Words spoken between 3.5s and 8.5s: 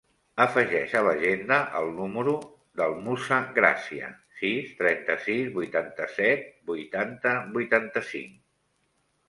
Gracia: sis, trenta-sis, vuitanta-set, vuitanta, vuitanta-cinc.